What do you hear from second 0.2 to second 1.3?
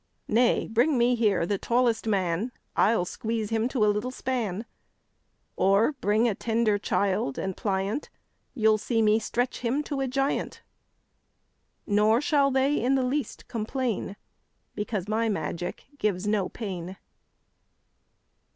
Nay, bring me